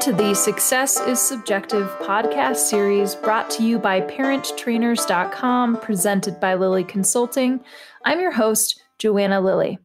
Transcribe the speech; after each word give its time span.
to 0.00 0.14
the 0.14 0.34
Success 0.34 0.98
is 0.98 1.20
Subjective 1.20 1.86
podcast 1.98 2.56
series 2.56 3.14
brought 3.14 3.50
to 3.50 3.62
you 3.62 3.78
by 3.78 4.00
ParentTrainers.com, 4.00 5.76
presented 5.76 6.40
by 6.40 6.54
Lilly 6.54 6.84
Consulting. 6.84 7.62
I'm 8.06 8.18
your 8.18 8.30
host, 8.30 8.82
Joanna 8.96 9.42
Lilly. 9.42 9.78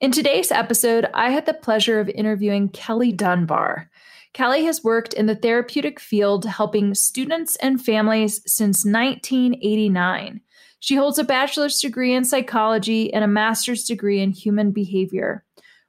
In 0.00 0.10
today's 0.10 0.50
episode, 0.50 1.08
I 1.14 1.30
had 1.30 1.46
the 1.46 1.54
pleasure 1.54 2.00
of 2.00 2.08
interviewing 2.08 2.68
Kelly 2.70 3.12
Dunbar. 3.12 3.88
Kelly 4.32 4.64
has 4.64 4.82
worked 4.82 5.12
in 5.12 5.26
the 5.26 5.36
therapeutic 5.36 6.00
field 6.00 6.44
helping 6.46 6.92
students 6.92 7.54
and 7.54 7.80
families 7.80 8.42
since 8.52 8.84
1989. 8.84 10.40
She 10.80 10.96
holds 10.96 11.20
a 11.20 11.24
bachelor's 11.24 11.78
degree 11.78 12.12
in 12.12 12.24
psychology 12.24 13.14
and 13.14 13.22
a 13.22 13.28
master's 13.28 13.84
degree 13.84 14.20
in 14.20 14.32
human 14.32 14.72
behavior 14.72 15.43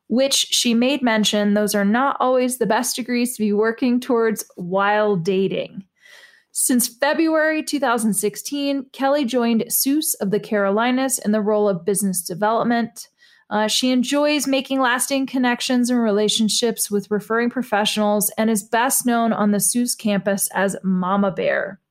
which 0.07 0.47
she 0.51 0.73
made 0.73 1.01
mention 1.01 1.53
those 1.53 1.75
are 1.75 1.85
not 1.85 2.17
always 2.19 2.57
the 2.57 2.65
best 2.65 2.95
degrees 2.95 3.35
to 3.35 3.43
be 3.43 3.53
working 3.53 3.99
towards 3.99 4.45
while 4.55 5.15
dating. 5.15 5.83
Since 6.51 6.87
February 6.87 7.63
2016, 7.63 8.85
Kelly 8.93 9.25
joined 9.25 9.65
SUWS 9.67 10.13
of 10.15 10.31
the 10.31 10.39
Carolinas 10.39 11.19
in 11.19 11.31
the 11.31 11.41
role 11.41 11.67
of 11.67 11.83
business 11.83 12.21
development. 12.21 13.09
Uh, 13.49 13.67
she 13.67 13.91
enjoys 13.91 14.47
making 14.47 14.79
lasting 14.79 15.25
connections 15.25 15.89
and 15.89 16.01
relationships 16.01 16.89
with 16.89 17.11
referring 17.11 17.49
professionals 17.49 18.31
and 18.37 18.49
is 18.49 18.63
best 18.63 19.05
known 19.05 19.33
on 19.33 19.51
the 19.51 19.59
SUWS 19.59 19.95
campus 19.95 20.47
as 20.53 20.77
Mama 20.81 21.31
Bear. 21.31 21.81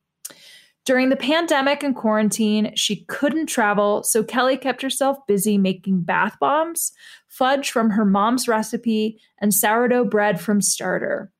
During 0.84 1.08
the 1.08 1.16
pandemic 1.16 1.82
and 1.82 1.96
quarantine, 1.96 2.72
she 2.74 3.04
couldn't 3.06 3.46
travel, 3.46 4.02
so 4.02 4.22
Kelly 4.22 4.58
kept 4.58 4.82
herself 4.82 5.16
busy 5.26 5.56
making 5.56 6.02
bath 6.02 6.36
bombs, 6.38 6.92
fudge 7.34 7.70
from 7.70 7.90
her 7.90 8.04
mom's 8.04 8.46
recipe, 8.46 9.18
and 9.38 9.52
sourdough 9.52 10.04
bread 10.04 10.40
from 10.40 10.60
starter. 10.60 11.32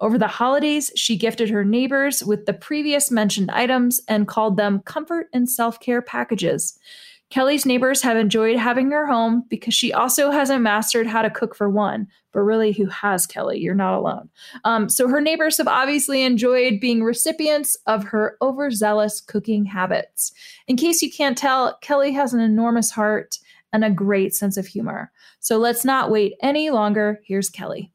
Over 0.00 0.18
the 0.18 0.28
holidays, 0.28 0.92
she 0.94 1.16
gifted 1.16 1.50
her 1.50 1.64
neighbors 1.64 2.22
with 2.22 2.46
the 2.46 2.52
previous 2.52 3.10
mentioned 3.10 3.50
items 3.50 4.00
and 4.06 4.28
called 4.28 4.56
them 4.56 4.80
comfort 4.80 5.28
and 5.32 5.50
self 5.50 5.80
care 5.80 6.02
packages. 6.02 6.78
Kelly's 7.30 7.66
neighbors 7.66 8.00
have 8.02 8.16
enjoyed 8.16 8.56
having 8.56 8.90
her 8.90 9.06
home 9.06 9.44
because 9.48 9.74
she 9.74 9.92
also 9.92 10.30
hasn't 10.30 10.62
mastered 10.62 11.06
how 11.06 11.20
to 11.20 11.28
cook 11.28 11.54
for 11.54 11.68
one, 11.68 12.06
but 12.32 12.40
really, 12.40 12.72
who 12.72 12.86
has 12.86 13.26
Kelly? 13.26 13.58
You're 13.58 13.74
not 13.74 13.98
alone. 13.98 14.30
Um, 14.64 14.88
so 14.88 15.08
her 15.08 15.20
neighbors 15.20 15.58
have 15.58 15.68
obviously 15.68 16.22
enjoyed 16.22 16.80
being 16.80 17.02
recipients 17.02 17.76
of 17.86 18.04
her 18.04 18.36
overzealous 18.40 19.20
cooking 19.20 19.66
habits. 19.66 20.32
In 20.68 20.76
case 20.76 21.02
you 21.02 21.10
can't 21.10 21.36
tell, 21.36 21.76
Kelly 21.82 22.12
has 22.12 22.32
an 22.32 22.40
enormous 22.40 22.90
heart 22.90 23.38
and 23.72 23.84
a 23.84 23.90
great 23.90 24.34
sense 24.34 24.56
of 24.56 24.66
humor. 24.66 25.10
So 25.40 25.58
let's 25.58 25.84
not 25.84 26.10
wait 26.10 26.34
any 26.42 26.70
longer. 26.70 27.20
Here's 27.24 27.50
Kelly. 27.50 27.92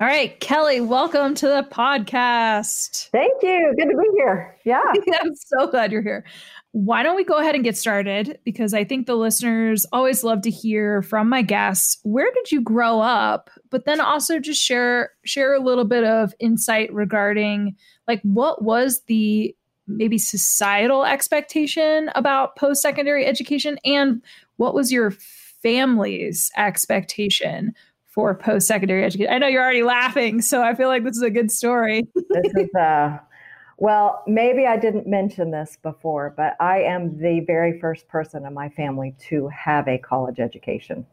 All 0.00 0.06
right, 0.06 0.40
Kelly, 0.40 0.80
welcome 0.80 1.34
to 1.34 1.46
the 1.46 1.66
podcast. 1.70 3.10
Thank 3.10 3.42
you. 3.42 3.74
Good 3.76 3.90
to 3.90 3.98
be 3.98 4.08
here. 4.16 4.56
Yeah. 4.64 4.80
I'm 5.20 5.34
so 5.34 5.66
glad 5.70 5.92
you're 5.92 6.00
here. 6.00 6.24
Why 6.72 7.02
don't 7.02 7.16
we 7.16 7.24
go 7.24 7.36
ahead 7.36 7.54
and 7.54 7.62
get 7.62 7.76
started? 7.76 8.38
Because 8.42 8.72
I 8.72 8.82
think 8.82 9.06
the 9.06 9.16
listeners 9.16 9.84
always 9.92 10.24
love 10.24 10.40
to 10.42 10.50
hear 10.50 11.02
from 11.02 11.28
my 11.28 11.42
guests. 11.42 11.98
Where 12.02 12.30
did 12.32 12.50
you 12.50 12.62
grow 12.62 13.00
up? 13.00 13.50
But 13.70 13.84
then 13.84 14.00
also 14.00 14.38
just 14.38 14.62
share 14.62 15.10
share 15.26 15.52
a 15.52 15.60
little 15.60 15.84
bit 15.84 16.04
of 16.04 16.32
insight 16.40 16.90
regarding 16.94 17.76
like 18.08 18.22
what 18.22 18.62
was 18.62 19.02
the 19.06 19.54
maybe 19.96 20.18
societal 20.18 21.04
expectation 21.04 22.10
about 22.14 22.56
post 22.56 22.82
secondary 22.82 23.26
education 23.26 23.78
and 23.84 24.22
what 24.56 24.74
was 24.74 24.92
your 24.92 25.10
family's 25.10 26.50
expectation 26.56 27.74
for 28.06 28.34
post 28.34 28.66
secondary 28.66 29.04
education? 29.04 29.32
I 29.32 29.38
know 29.38 29.46
you're 29.46 29.62
already 29.62 29.82
laughing, 29.82 30.40
so 30.42 30.62
I 30.62 30.74
feel 30.74 30.88
like 30.88 31.04
this 31.04 31.16
is 31.16 31.22
a 31.22 31.30
good 31.30 31.50
story. 31.50 32.02
this 32.14 32.52
is 32.56 32.74
uh 32.74 33.18
well, 33.80 34.22
maybe 34.26 34.66
I 34.66 34.76
didn't 34.76 35.06
mention 35.06 35.52
this 35.52 35.78
before, 35.82 36.34
but 36.36 36.54
I 36.60 36.82
am 36.82 37.18
the 37.18 37.40
very 37.40 37.80
first 37.80 38.06
person 38.08 38.44
in 38.44 38.52
my 38.52 38.68
family 38.68 39.14
to 39.28 39.48
have 39.48 39.88
a 39.88 39.96
college 39.96 40.38
education. 40.38 41.06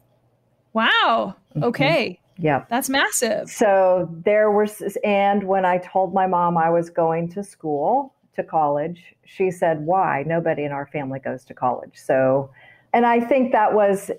Wow. 0.74 1.34
Mm-hmm. 1.56 1.64
Okay. 1.64 2.08
Mm-hmm. 2.10 2.44
Yeah. 2.44 2.64
That's 2.68 2.90
massive. 2.90 3.48
So 3.48 4.08
there 4.24 4.50
was, 4.50 4.82
and 5.02 5.44
when 5.44 5.64
I 5.64 5.78
told 5.78 6.12
my 6.12 6.26
mom 6.26 6.58
I 6.58 6.68
was 6.68 6.90
going 6.90 7.30
to 7.30 7.42
school, 7.42 8.14
to 8.38 8.44
college, 8.44 9.14
she 9.24 9.50
said, 9.50 9.84
Why? 9.84 10.24
Nobody 10.26 10.64
in 10.64 10.72
our 10.72 10.86
family 10.86 11.18
goes 11.18 11.44
to 11.44 11.54
college. 11.54 11.92
So, 11.94 12.50
and 12.94 13.04
I 13.04 13.20
think 13.20 13.52
that 13.52 13.74
was 13.74 14.10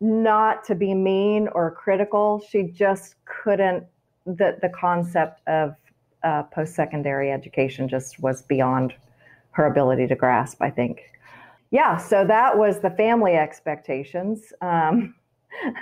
not 0.00 0.64
to 0.64 0.74
be 0.74 0.94
mean 0.94 1.48
or 1.48 1.70
critical. 1.70 2.42
She 2.48 2.64
just 2.64 3.14
couldn't, 3.24 3.84
the, 4.26 4.58
the 4.60 4.70
concept 4.70 5.40
of 5.46 5.76
uh, 6.22 6.42
post 6.44 6.74
secondary 6.74 7.30
education 7.30 7.88
just 7.88 8.20
was 8.20 8.42
beyond 8.42 8.94
her 9.52 9.66
ability 9.66 10.06
to 10.08 10.14
grasp, 10.14 10.60
I 10.60 10.70
think. 10.70 11.02
Yeah, 11.70 11.96
so 11.96 12.26
that 12.26 12.58
was 12.58 12.80
the 12.80 12.90
family 12.90 13.34
expectations. 13.34 14.52
Um, 14.60 15.14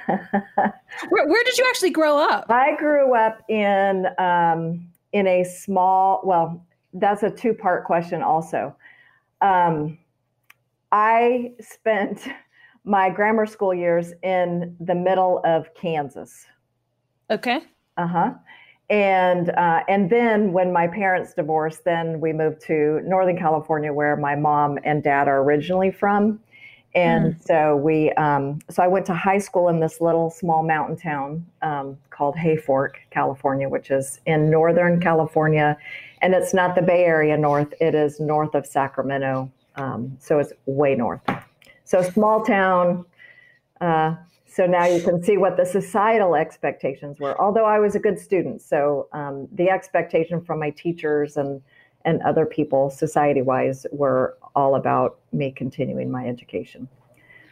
where, 0.06 1.26
where, 1.26 1.44
did 1.44 1.56
you 1.56 1.66
actually 1.68 1.90
grow 1.90 2.18
up? 2.18 2.46
I 2.50 2.76
grew 2.76 3.14
up 3.14 3.42
in 3.48 4.06
um, 4.18 4.88
in 5.12 5.26
a 5.26 5.44
small. 5.44 6.20
Well, 6.24 6.64
that's 6.94 7.22
a 7.22 7.30
two 7.30 7.54
part 7.54 7.84
question. 7.84 8.22
Also, 8.22 8.74
um, 9.40 9.98
I 10.92 11.52
spent 11.60 12.28
my 12.84 13.10
grammar 13.10 13.46
school 13.46 13.74
years 13.74 14.12
in 14.22 14.76
the 14.80 14.94
middle 14.94 15.40
of 15.44 15.74
Kansas. 15.74 16.46
Okay. 17.30 17.60
Uh 17.96 18.06
huh 18.06 18.34
and 18.90 19.50
uh, 19.50 19.82
and 19.88 20.08
then 20.08 20.52
when 20.52 20.72
my 20.72 20.86
parents 20.86 21.34
divorced, 21.34 21.84
then 21.84 22.20
we 22.20 22.32
moved 22.32 22.62
to 22.62 23.00
Northern 23.04 23.36
California, 23.36 23.92
where 23.92 24.16
my 24.16 24.34
mom 24.34 24.78
and 24.82 25.02
dad 25.02 25.28
are 25.28 25.42
originally 25.42 25.90
from, 25.90 26.40
and 26.94 27.34
mm. 27.34 27.44
so 27.44 27.76
we 27.76 28.12
um, 28.12 28.60
so 28.70 28.82
I 28.82 28.88
went 28.88 29.06
to 29.06 29.14
high 29.14 29.38
school 29.38 29.68
in 29.68 29.80
this 29.80 30.00
little 30.00 30.30
small 30.30 30.62
mountain 30.62 30.96
town 30.96 31.46
um, 31.62 31.98
called 32.10 32.34
Hayfork, 32.36 32.94
California, 33.10 33.68
which 33.68 33.90
is 33.90 34.20
in 34.26 34.50
Northern 34.50 35.00
California, 35.00 35.76
and 36.22 36.34
it's 36.34 36.54
not 36.54 36.74
the 36.74 36.82
Bay 36.82 37.04
Area 37.04 37.36
north; 37.36 37.72
it 37.80 37.94
is 37.94 38.20
north 38.20 38.54
of 38.54 38.66
Sacramento, 38.66 39.50
um, 39.76 40.16
so 40.18 40.38
it's 40.38 40.52
way 40.66 40.94
north. 40.94 41.20
So 41.84 42.02
small 42.02 42.44
town. 42.44 43.04
Uh, 43.80 44.16
so 44.50 44.66
now 44.66 44.86
you 44.86 45.00
can 45.00 45.22
see 45.22 45.36
what 45.36 45.56
the 45.56 45.64
societal 45.64 46.34
expectations 46.34 47.20
were. 47.20 47.40
Although 47.40 47.66
I 47.66 47.78
was 47.78 47.94
a 47.94 48.00
good 48.00 48.18
student, 48.18 48.60
so 48.62 49.08
um, 49.12 49.46
the 49.52 49.70
expectation 49.70 50.40
from 50.40 50.58
my 50.58 50.70
teachers 50.70 51.36
and 51.36 51.62
and 52.08 52.22
other 52.22 52.46
people, 52.46 52.90
society 52.90 53.42
wise, 53.42 53.86
were 53.92 54.36
all 54.54 54.74
about 54.74 55.18
me 55.32 55.50
continuing 55.50 56.10
my 56.10 56.26
education. 56.26 56.88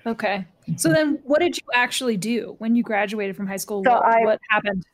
Okay. 0.06 0.46
So 0.76 0.88
then, 0.88 1.18
what 1.24 1.40
did 1.40 1.56
you 1.56 1.64
actually 1.74 2.16
do 2.16 2.54
when 2.58 2.74
you 2.76 2.82
graduated 2.82 3.36
from 3.36 3.46
high 3.46 3.56
school? 3.56 3.82
So 3.84 3.92
what, 3.92 4.04
I, 4.04 4.24
what 4.24 4.40
happened? 4.50 4.84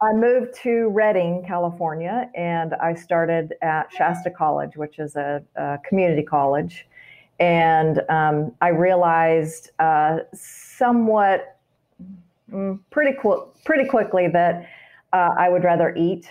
I 0.00 0.12
moved 0.12 0.54
to 0.62 0.88
Redding, 0.88 1.44
California, 1.46 2.30
and 2.34 2.74
I 2.74 2.94
started 2.94 3.54
at 3.62 3.92
Shasta 3.92 4.30
College, 4.30 4.76
which 4.76 4.98
is 4.98 5.16
a, 5.16 5.42
a 5.56 5.78
community 5.86 6.22
college. 6.22 6.86
And 7.38 8.02
um, 8.08 8.52
I 8.60 8.68
realized 8.68 9.70
uh, 9.78 10.18
somewhat 10.34 11.56
Mm, 12.52 12.80
pretty 12.90 13.16
cool, 13.20 13.54
pretty 13.64 13.88
quickly 13.88 14.28
that 14.28 14.68
uh, 15.12 15.30
I 15.38 15.48
would 15.48 15.64
rather 15.64 15.94
eat 15.96 16.28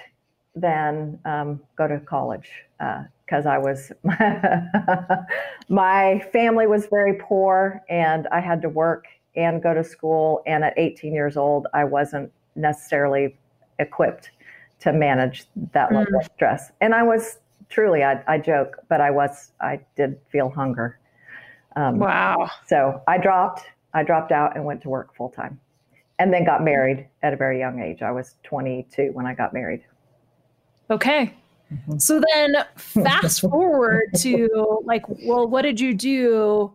than 0.60 1.20
um, 1.26 1.62
go 1.78 1.88
to 1.88 2.00
college 2.00 2.50
because 2.78 3.46
uh, 3.46 3.50
I 3.50 3.58
was 3.58 3.92
my 5.70 6.20
family 6.32 6.68
was 6.68 6.88
very 6.88 7.16
poor 7.16 7.82
and 7.90 8.28
I 8.32 8.40
had 8.40 8.62
to 8.64 8.70
work 8.70 9.06
and 9.36 9.62
go 9.62 9.74
to 9.74 9.84
school. 9.84 10.42
And 10.46 10.64
at 10.64 10.74
18 10.78 11.14
years 11.14 11.38
old, 11.38 11.68
I 11.74 11.84
wasn't 11.84 12.32
necessarily 12.56 13.38
equipped 13.80 14.32
to 14.82 14.94
manage 14.94 15.46
that 15.74 15.92
level 15.92 16.14
mm. 16.14 16.20
of 16.20 16.32
stress. 16.36 16.72
And 16.82 16.94
I 16.94 17.04
was 17.04 17.40
truly, 17.70 18.04
I, 18.04 18.24
I, 18.28 18.38
joke, 18.38 18.78
but 18.90 19.02
I 19.02 19.12
was, 19.12 19.52
I 19.62 19.80
did 19.96 20.18
feel 20.32 20.50
hunger. 20.50 21.00
Um, 21.76 22.00
wow. 22.00 22.50
So 22.68 23.02
I 23.08 23.18
dropped, 23.18 23.64
I 23.94 24.04
dropped 24.04 24.32
out 24.32 24.56
and 24.56 24.66
went 24.66 24.82
to 24.82 24.90
work 24.90 25.16
full 25.16 25.30
time 25.30 25.60
and 26.18 26.34
then 26.34 26.46
got 26.46 26.64
married 26.64 27.08
at 27.24 27.34
a 27.34 27.38
very 27.38 27.60
young 27.60 27.80
age. 27.80 28.02
I 28.02 28.12
was 28.12 28.36
22 28.44 29.12
when 29.14 29.26
I 29.26 29.34
got 29.34 29.54
married. 29.54 29.84
Okay. 30.90 31.34
Mm-hmm. 31.72 31.98
So 32.00 32.22
then 32.34 32.56
fast 32.76 33.42
forward 33.50 34.10
to 34.20 34.82
like, 34.84 35.04
well, 35.08 35.48
what 35.48 35.62
did 35.62 35.80
you 35.80 35.94
do? 35.94 36.74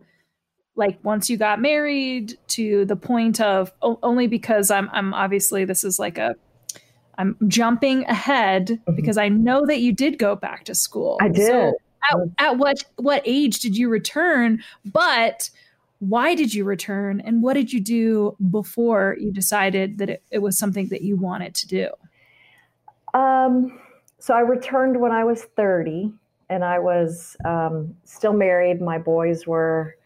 Like 0.75 0.99
once 1.03 1.29
you 1.29 1.37
got 1.37 1.61
married 1.61 2.37
to 2.49 2.85
the 2.85 2.95
point 2.95 3.39
of 3.39 3.71
only 3.81 4.27
because 4.27 4.71
I'm, 4.71 4.89
I'm 4.91 5.13
obviously 5.13 5.65
this 5.65 5.83
is 5.83 5.99
like 5.99 6.17
a, 6.17 6.35
I'm 7.17 7.37
jumping 7.47 8.05
ahead 8.05 8.67
mm-hmm. 8.67 8.95
because 8.95 9.17
I 9.17 9.29
know 9.29 9.65
that 9.65 9.79
you 9.79 9.93
did 9.93 10.17
go 10.17 10.35
back 10.35 10.65
to 10.65 10.75
school. 10.75 11.17
I 11.21 11.29
did. 11.29 11.47
So 11.47 11.73
at, 12.11 12.19
at 12.37 12.57
what, 12.57 12.83
what 12.97 13.21
age 13.25 13.59
did 13.59 13.77
you 13.77 13.89
return? 13.89 14.63
But 14.85 15.49
why 15.99 16.35
did 16.35 16.53
you 16.53 16.65
return 16.65 17.21
and 17.21 17.41
what 17.41 17.53
did 17.53 17.71
you 17.71 17.79
do 17.79 18.35
before 18.51 19.15
you 19.19 19.31
decided 19.31 19.97
that 19.97 20.09
it, 20.09 20.23
it 20.29 20.39
was 20.39 20.57
something 20.57 20.89
that 20.89 21.01
you 21.01 21.15
wanted 21.15 21.55
to 21.55 21.67
do 21.67 21.89
Um, 23.13 23.79
so 24.25 24.33
I 24.33 24.39
returned 24.39 24.99
when 24.99 25.11
I 25.11 25.23
was 25.23 25.43
30 25.55 26.11
and 26.49 26.65
I 26.65 26.79
was 26.79 27.37
um, 27.45 27.95
still 28.05 28.33
married. 28.33 28.81
My 28.81 28.97
boys 28.97 29.45
were 29.45 29.97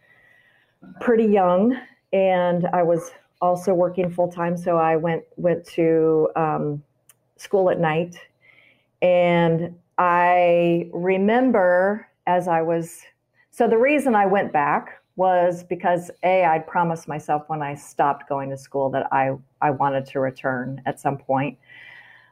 pretty 1.00 1.24
young 1.24 1.74
and 2.12 2.66
I 2.74 2.82
was 2.82 3.12
also 3.40 3.72
working 3.72 4.10
full 4.10 4.30
time. 4.30 4.58
So 4.58 4.76
I 4.76 4.96
went, 4.96 5.22
went 5.36 5.64
to 5.68 6.28
um, 6.36 6.82
school 7.38 7.70
at 7.70 7.80
night 7.80 8.14
and 9.00 9.74
I 9.96 10.90
remember 10.92 12.06
as 12.26 12.46
I 12.46 12.60
was, 12.60 13.00
so 13.50 13.66
the 13.68 13.78
reason 13.78 14.14
I 14.14 14.26
went 14.26 14.52
back 14.52 15.00
was 15.16 15.64
because 15.64 16.10
A, 16.24 16.44
I'd 16.44 16.66
promised 16.66 17.08
myself 17.08 17.44
when 17.46 17.62
I 17.62 17.74
stopped 17.74 18.28
going 18.28 18.50
to 18.50 18.58
school 18.58 18.90
that 18.90 19.06
I, 19.10 19.30
I 19.62 19.70
wanted 19.70 20.04
to 20.08 20.20
return 20.20 20.82
at 20.84 21.00
some 21.00 21.16
point. 21.16 21.56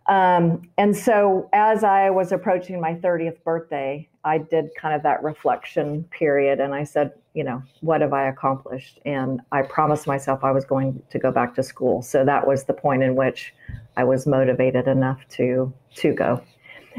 Um, 0.09 0.63
and 0.79 0.97
so 0.97 1.49
as 1.53 1.85
I 1.85 2.09
was 2.09 2.33
approaching 2.33 2.81
my 2.81 2.95
30th 2.95 3.43
birthday, 3.45 4.09
I 4.25 4.39
did 4.39 4.71
kind 4.77 4.95
of 4.95 5.03
that 5.03 5.23
reflection 5.23 6.05
period 6.05 6.61
and 6.61 6.75
I 6.75 6.85
said, 6.85 7.13
you 7.35 7.45
know, 7.45 7.63
what 7.81 8.01
have 8.01 8.15
I 8.15 8.29
accomplished? 8.29 8.99
And 9.05 9.41
I 9.53 9.63
promised 9.63 10.07
myself 10.07 10.43
I 10.43 10.51
was 10.51 10.65
going 10.65 11.03
to 11.11 11.19
go 11.19 11.31
back 11.31 11.55
to 11.57 11.63
school. 11.63 12.01
So 12.03 12.25
that 12.25 12.47
was 12.47 12.65
the 12.65 12.73
point 12.73 13.03
in 13.03 13.17
which 13.17 13.55
I 13.97 14.05
was 14.05 14.27
motivated 14.27 14.89
enough 14.89 15.21
to 15.33 15.73
to 15.97 16.13
go 16.13 16.43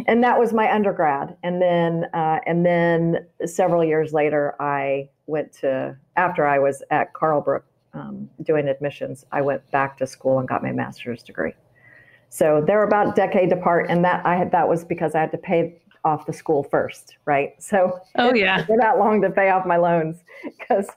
and 0.07 0.23
that 0.23 0.37
was 0.39 0.53
my 0.53 0.71
undergrad 0.73 1.35
and 1.43 1.61
then 1.61 2.05
uh, 2.13 2.39
and 2.45 2.65
then 2.65 3.25
several 3.45 3.83
years 3.83 4.13
later 4.13 4.55
i 4.59 5.07
went 5.27 5.51
to 5.51 5.95
after 6.15 6.45
i 6.45 6.59
was 6.59 6.83
at 6.91 7.13
carlbrook 7.13 7.65
um, 7.93 8.29
doing 8.43 8.67
admissions 8.67 9.25
i 9.31 9.41
went 9.41 9.69
back 9.71 9.97
to 9.97 10.07
school 10.07 10.39
and 10.39 10.47
got 10.47 10.63
my 10.63 10.71
master's 10.71 11.23
degree 11.23 11.53
so 12.29 12.63
they're 12.65 12.83
about 12.83 13.07
a 13.07 13.11
decade 13.13 13.51
apart 13.51 13.87
and 13.89 14.03
that 14.03 14.25
i 14.25 14.35
had 14.35 14.51
that 14.51 14.67
was 14.67 14.83
because 14.83 15.15
i 15.15 15.19
had 15.19 15.31
to 15.31 15.37
pay 15.37 15.79
off 16.03 16.25
the 16.25 16.33
school 16.33 16.63
first 16.63 17.17
right? 17.25 17.61
So 17.61 17.99
oh 18.15 18.33
yeah. 18.35 18.65
for 18.65 18.77
that 18.77 18.97
long 18.97 19.21
to 19.21 19.29
pay 19.29 19.49
off 19.49 19.65
my 19.65 19.77
loans 19.77 20.17
because 20.43 20.87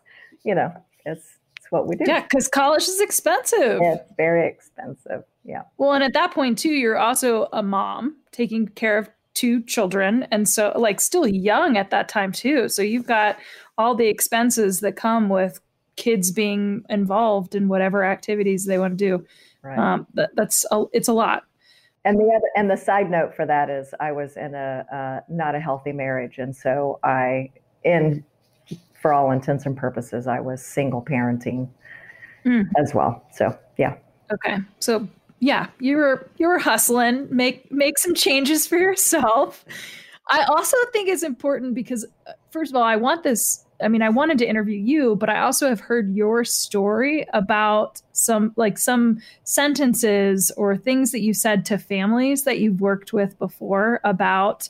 you 0.44 0.55
know 0.55 0.73
it's 1.05 1.38
it's 1.56 1.70
what 1.70 1.87
we 1.87 1.96
do. 1.96 2.05
Yeah 2.06 2.23
because 2.23 2.49
college 2.49 2.84
is 2.84 3.00
expensive. 3.00 3.81
It's 3.81 4.12
very 4.17 4.49
expensive 4.49 5.25
yeah. 5.44 5.62
Well 5.79 5.93
and 5.93 6.05
at 6.05 6.12
that 6.14 6.32
point 6.32 6.58
too 6.58 6.73
you're 6.73 6.99
also 6.99 7.49
a 7.52 7.62
mom 7.62 8.17
taking 8.32 8.69
care 8.69 8.99
of 8.99 9.11
two 9.35 9.62
children 9.62 10.26
and 10.31 10.49
so 10.49 10.73
like 10.76 11.00
still 11.00 11.26
young 11.26 11.76
at 11.76 11.90
that 11.90 12.08
time 12.08 12.32
too. 12.32 12.69
So 12.69 12.82
you've 12.82 13.06
got 13.06 13.37
all 13.78 13.94
the 13.94 14.08
expenses 14.08 14.81
that 14.81 14.96
come 14.96 15.28
with 15.28 15.61
kids 15.96 16.31
being 16.31 16.85
involved 16.88 17.55
in 17.55 17.69
whatever 17.69 18.05
activities 18.05 18.64
they 18.64 18.78
want 18.78 18.99
to 18.99 19.19
do 19.19 19.25
right. 19.62 19.79
um, 19.79 20.06
that, 20.14 20.31
that's 20.35 20.64
a, 20.70 20.85
it's 20.93 21.09
a 21.09 21.12
lot 21.12 21.44
and 22.05 22.19
the 22.19 22.25
other 22.25 22.49
and 22.56 22.70
the 22.70 22.76
side 22.76 23.11
note 23.11 23.35
for 23.35 23.47
that 23.47 23.70
is 23.70 23.94
i 24.00 24.11
was 24.12 24.37
in 24.37 24.55
a 24.55 24.85
uh, 24.93 25.20
not 25.29 25.55
a 25.55 25.61
healthy 25.61 25.93
marriage 25.93 26.38
and 26.38 26.55
so 26.55 26.99
i 27.05 27.50
in 27.85 28.25
for 29.00 29.12
all 29.12 29.31
intents 29.31 29.67
and 29.67 29.76
purposes 29.76 30.26
i 30.26 30.41
was 30.41 30.64
single 30.64 31.03
parenting 31.03 31.69
mm. 32.44 32.64
as 32.79 32.94
well 32.94 33.25
so 33.32 33.56
yeah 33.79 33.94
okay 34.32 34.59
so 34.79 35.09
yeah, 35.43 35.67
you 35.81 35.97
were 35.97 36.31
you 36.38 36.47
were 36.47 36.61
hustling, 36.61 37.26
make 37.29 37.70
make 37.73 37.99
some 37.99 38.14
changes 38.14 38.64
for 38.64 38.79
yourself. 38.79 39.64
I 40.31 40.44
also 40.44 40.76
think 40.93 41.09
it's 41.09 41.25
important 41.25 41.75
because 41.75 42.06
uh, 42.29 42.32
first 42.53 42.70
of 42.70 42.76
all, 42.76 42.85
I 42.85 42.94
want 42.94 43.25
this 43.25 43.64
I 43.82 43.88
mean, 43.88 44.02
I 44.02 44.08
wanted 44.08 44.38
to 44.38 44.49
interview 44.49 44.79
you, 44.79 45.17
but 45.17 45.29
I 45.29 45.40
also 45.40 45.69
have 45.69 45.81
heard 45.81 46.14
your 46.14 46.44
story 46.44 47.26
about 47.32 48.00
some 48.12 48.52
like 48.56 48.79
some 48.79 49.20
sentences 49.44 50.50
or 50.56 50.76
things 50.76 51.12
that 51.12 51.20
you 51.20 51.34
said 51.34 51.64
to 51.67 51.79
families 51.79 52.44
that 52.44 52.61
you've 52.61 52.81
worked 52.81 53.12
with 53.12 53.38
before 53.38 54.00
about 54.05 54.69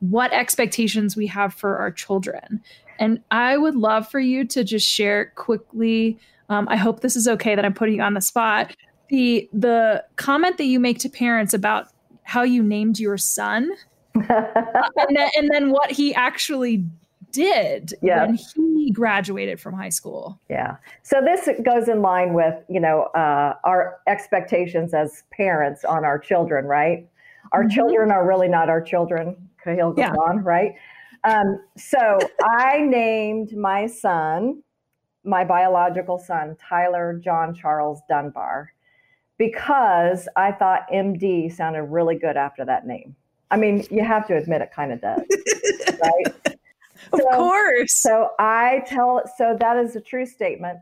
what 0.00 0.32
expectations 0.32 1.16
we 1.16 1.26
have 1.26 1.54
for 1.54 1.78
our 1.78 1.90
children. 1.90 2.62
And 2.98 3.20
I 3.30 3.56
would 3.56 3.74
love 3.74 4.08
for 4.08 4.20
you 4.20 4.44
to 4.46 4.64
just 4.64 4.88
share 4.88 5.26
quickly. 5.34 6.18
Um, 6.48 6.68
I 6.68 6.76
hope 6.76 7.00
this 7.00 7.16
is 7.16 7.26
okay 7.26 7.54
that 7.54 7.64
I'm 7.64 7.74
putting 7.74 7.96
you 7.96 8.02
on 8.02 8.14
the 8.14 8.20
spot, 8.20 8.74
the 9.08 9.48
the 9.52 10.04
comment 10.16 10.58
that 10.58 10.64
you 10.64 10.80
make 10.80 10.98
to 11.00 11.08
parents 11.08 11.54
about 11.54 11.88
how 12.22 12.42
you 12.42 12.62
named 12.62 12.98
your 12.98 13.18
son 13.18 13.70
and, 14.14 15.16
then, 15.16 15.28
and 15.36 15.50
then 15.52 15.70
what 15.70 15.90
he 15.90 16.14
actually 16.14 16.84
did 17.34 17.92
yeah. 18.00 18.26
when 18.26 18.36
he 18.36 18.90
graduated 18.90 19.60
from 19.60 19.74
high 19.74 19.88
school. 19.88 20.38
Yeah. 20.48 20.76
So 21.02 21.20
this 21.20 21.48
goes 21.62 21.88
in 21.88 22.00
line 22.00 22.32
with, 22.32 22.54
you 22.68 22.80
know, 22.80 23.02
uh, 23.14 23.54
our 23.64 23.98
expectations 24.06 24.94
as 24.94 25.24
parents 25.32 25.84
on 25.84 26.04
our 26.04 26.18
children, 26.18 26.66
right? 26.66 27.06
Our 27.52 27.64
mm-hmm. 27.64 27.74
children 27.74 28.10
are 28.10 28.26
really 28.26 28.48
not 28.48 28.70
our 28.70 28.80
children. 28.80 29.36
Kahlil 29.64 29.98
yeah. 29.98 30.12
on, 30.12 30.44
right? 30.44 30.74
Um, 31.24 31.60
so 31.76 32.18
I 32.44 32.80
named 32.80 33.56
my 33.56 33.86
son, 33.86 34.62
my 35.24 35.44
biological 35.44 36.18
son, 36.18 36.56
Tyler 36.60 37.20
John 37.22 37.54
Charles 37.54 38.00
Dunbar 38.08 38.70
because 39.36 40.28
I 40.36 40.52
thought 40.52 40.86
MD 40.92 41.52
sounded 41.52 41.82
really 41.82 42.16
good 42.16 42.36
after 42.36 42.64
that 42.64 42.86
name. 42.86 43.16
I 43.50 43.56
mean, 43.56 43.84
you 43.90 44.04
have 44.04 44.26
to 44.28 44.36
admit 44.36 44.62
it 44.62 44.70
kind 44.72 44.92
of 44.92 45.00
does, 45.00 45.20
right? 46.02 46.53
Of 47.12 47.20
so, 47.20 47.30
course. 47.30 47.94
So 47.94 48.30
I 48.38 48.82
tell, 48.86 49.22
so 49.36 49.56
that 49.58 49.76
is 49.76 49.96
a 49.96 50.00
true 50.00 50.26
statement. 50.26 50.78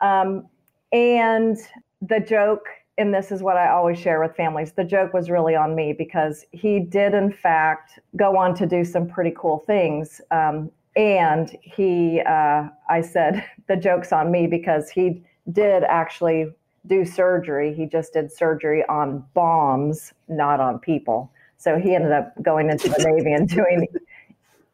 Um, 0.00 0.46
and 0.92 1.56
the 2.02 2.20
joke, 2.20 2.66
and 2.96 3.12
this 3.14 3.30
is 3.30 3.42
what 3.42 3.56
I 3.56 3.68
always 3.70 3.98
share 3.98 4.20
with 4.20 4.34
families 4.34 4.72
the 4.72 4.84
joke 4.84 5.12
was 5.12 5.30
really 5.30 5.54
on 5.54 5.74
me 5.74 5.92
because 5.92 6.44
he 6.52 6.80
did, 6.80 7.14
in 7.14 7.32
fact, 7.32 7.98
go 8.16 8.36
on 8.36 8.54
to 8.56 8.66
do 8.66 8.84
some 8.84 9.08
pretty 9.08 9.32
cool 9.36 9.58
things. 9.66 10.20
Um, 10.30 10.70
and 10.96 11.56
he, 11.62 12.20
uh, 12.20 12.68
I 12.88 13.00
said, 13.00 13.44
the 13.68 13.76
joke's 13.76 14.12
on 14.12 14.30
me 14.30 14.46
because 14.46 14.90
he 14.90 15.22
did 15.52 15.84
actually 15.84 16.52
do 16.86 17.04
surgery. 17.04 17.74
He 17.74 17.86
just 17.86 18.12
did 18.14 18.32
surgery 18.32 18.84
on 18.88 19.24
bombs, 19.34 20.12
not 20.28 20.60
on 20.60 20.78
people. 20.78 21.30
So 21.58 21.78
he 21.78 21.94
ended 21.94 22.12
up 22.12 22.40
going 22.42 22.70
into 22.70 22.88
the 22.88 23.04
Navy 23.04 23.32
and 23.32 23.48
doing 23.48 23.86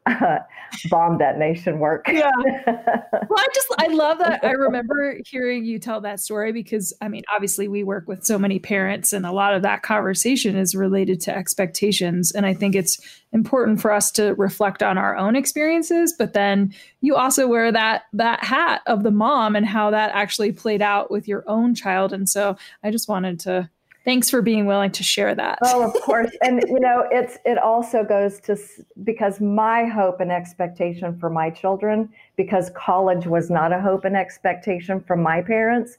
uh, 0.21 0.37
bomb 0.89 1.17
detonation 1.17 1.79
work. 1.79 2.07
Yeah. 2.07 2.31
Well, 3.27 3.39
I 3.39 3.47
just, 3.53 3.67
I 3.79 3.87
love 3.87 4.19
that. 4.19 4.43
I 4.43 4.51
remember 4.51 5.17
hearing 5.25 5.65
you 5.65 5.79
tell 5.79 5.99
that 6.01 6.19
story 6.19 6.51
because, 6.51 6.93
I 7.01 7.07
mean, 7.07 7.23
obviously 7.33 7.67
we 7.67 7.83
work 7.83 8.07
with 8.07 8.23
so 8.23 8.37
many 8.37 8.59
parents, 8.59 9.13
and 9.13 9.25
a 9.25 9.31
lot 9.31 9.55
of 9.55 9.63
that 9.63 9.81
conversation 9.81 10.55
is 10.55 10.75
related 10.75 11.21
to 11.21 11.35
expectations. 11.35 12.31
And 12.31 12.45
I 12.45 12.53
think 12.53 12.75
it's 12.75 12.99
important 13.33 13.81
for 13.81 13.91
us 13.91 14.11
to 14.11 14.35
reflect 14.35 14.83
on 14.83 14.97
our 14.97 15.17
own 15.17 15.35
experiences, 15.35 16.13
but 16.17 16.33
then 16.33 16.73
you 17.01 17.15
also 17.15 17.47
wear 17.47 17.71
that 17.71 18.03
that 18.13 18.43
hat 18.43 18.81
of 18.85 19.03
the 19.03 19.11
mom 19.11 19.55
and 19.55 19.65
how 19.65 19.89
that 19.91 20.11
actually 20.13 20.51
played 20.51 20.81
out 20.81 21.09
with 21.09 21.27
your 21.27 21.43
own 21.47 21.73
child. 21.73 22.13
And 22.13 22.29
so 22.29 22.57
I 22.83 22.91
just 22.91 23.09
wanted 23.09 23.39
to 23.41 23.69
thanks 24.05 24.29
for 24.29 24.41
being 24.41 24.65
willing 24.65 24.91
to 24.91 25.03
share 25.03 25.35
that. 25.35 25.59
Oh, 25.63 25.83
of 25.83 25.93
course. 26.01 26.31
and 26.41 26.63
you 26.67 26.79
know, 26.79 27.05
it's 27.11 27.37
it 27.43 27.57
also 27.57 28.03
goes 28.03 28.39
to 28.41 28.57
because 29.03 29.41
my 29.41 29.85
hope 29.85 30.21
and 30.21 30.31
expectation 30.31 31.19
for 31.19 31.29
my 31.29 31.49
children 31.49 32.09
because 32.37 32.71
college 32.75 33.25
was 33.25 33.49
not 33.49 33.73
a 33.73 33.81
hope 33.81 34.05
and 34.05 34.15
expectation 34.15 35.01
from 35.01 35.21
my 35.21 35.41
parents, 35.41 35.97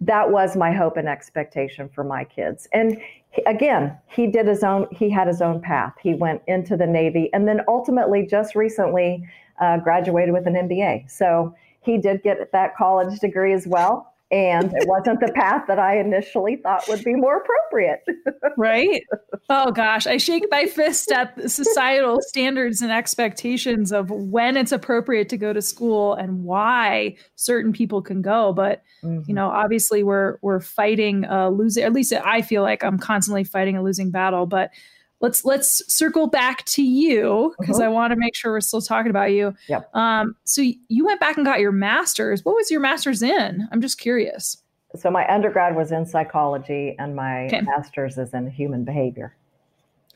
that 0.00 0.30
was 0.30 0.56
my 0.56 0.72
hope 0.72 0.96
and 0.96 1.08
expectation 1.08 1.88
for 1.88 2.04
my 2.04 2.22
kids. 2.22 2.68
And 2.72 3.00
again, 3.46 3.96
he 4.06 4.26
did 4.26 4.46
his 4.46 4.62
own 4.62 4.86
he 4.92 5.10
had 5.10 5.26
his 5.26 5.40
own 5.42 5.60
path. 5.60 5.94
He 6.00 6.14
went 6.14 6.42
into 6.46 6.76
the 6.76 6.86
Navy 6.86 7.30
and 7.32 7.48
then 7.48 7.62
ultimately 7.66 8.26
just 8.26 8.54
recently 8.54 9.26
uh, 9.60 9.78
graduated 9.78 10.34
with 10.34 10.46
an 10.46 10.54
MBA. 10.54 11.10
So 11.10 11.54
he 11.80 11.96
did 11.96 12.22
get 12.22 12.52
that 12.52 12.76
college 12.76 13.18
degree 13.20 13.54
as 13.54 13.66
well 13.66 14.12
and 14.30 14.72
it 14.74 14.88
wasn't 14.88 15.20
the 15.20 15.32
path 15.32 15.66
that 15.68 15.78
I 15.78 16.00
initially 16.00 16.56
thought 16.56 16.88
would 16.88 17.04
be 17.04 17.14
more 17.14 17.38
appropriate. 17.38 18.00
right? 18.56 19.02
Oh 19.48 19.70
gosh, 19.70 20.06
I 20.08 20.16
shake 20.16 20.44
my 20.50 20.66
fist 20.66 21.12
at 21.12 21.48
societal 21.48 22.18
standards 22.22 22.80
and 22.80 22.90
expectations 22.90 23.92
of 23.92 24.10
when 24.10 24.56
it's 24.56 24.72
appropriate 24.72 25.28
to 25.28 25.36
go 25.36 25.52
to 25.52 25.62
school 25.62 26.14
and 26.14 26.42
why 26.42 27.16
certain 27.36 27.72
people 27.72 28.02
can 28.02 28.20
go. 28.20 28.52
But 28.52 28.82
mm-hmm. 29.04 29.22
you 29.28 29.34
know, 29.34 29.48
obviously, 29.48 30.02
we're 30.02 30.38
we're 30.42 30.60
fighting 30.60 31.24
a 31.26 31.48
losing. 31.48 31.84
At 31.84 31.92
least 31.92 32.12
I 32.12 32.42
feel 32.42 32.62
like 32.62 32.82
I'm 32.82 32.98
constantly 32.98 33.44
fighting 33.44 33.76
a 33.76 33.82
losing 33.82 34.10
battle. 34.10 34.46
But 34.46 34.70
let's 35.20 35.44
let's 35.44 35.82
circle 35.92 36.26
back 36.26 36.64
to 36.66 36.82
you 36.82 37.54
because 37.58 37.78
uh-huh. 37.78 37.86
I 37.86 37.88
want 37.88 38.12
to 38.12 38.16
make 38.16 38.34
sure 38.34 38.52
we're 38.52 38.60
still 38.60 38.80
talking 38.82 39.10
about 39.10 39.32
you. 39.32 39.54
Yep. 39.68 39.94
Um, 39.94 40.36
so 40.44 40.62
you 40.62 41.04
went 41.04 41.20
back 41.20 41.36
and 41.36 41.46
got 41.46 41.60
your 41.60 41.72
master's. 41.72 42.44
What 42.44 42.54
was 42.54 42.70
your 42.70 42.80
master's 42.80 43.22
in? 43.22 43.66
I'm 43.72 43.80
just 43.80 43.98
curious. 43.98 44.62
So 44.94 45.10
my 45.10 45.26
undergrad 45.32 45.76
was 45.76 45.92
in 45.92 46.06
psychology, 46.06 46.96
and 46.98 47.14
my 47.14 47.46
okay. 47.46 47.60
master's 47.60 48.16
is 48.18 48.32
in 48.32 48.50
human 48.50 48.84
behavior. 48.84 49.34